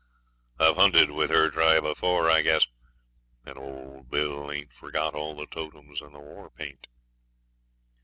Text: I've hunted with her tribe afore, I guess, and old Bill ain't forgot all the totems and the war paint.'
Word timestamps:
I've 0.57 0.77
hunted 0.77 1.11
with 1.11 1.29
her 1.29 1.51
tribe 1.51 1.85
afore, 1.85 2.27
I 2.27 2.41
guess, 2.41 2.65
and 3.45 3.55
old 3.55 4.09
Bill 4.09 4.51
ain't 4.51 4.73
forgot 4.73 5.13
all 5.13 5.35
the 5.35 5.45
totems 5.45 6.01
and 6.01 6.15
the 6.15 6.19
war 6.19 6.49
paint.' 6.49 6.87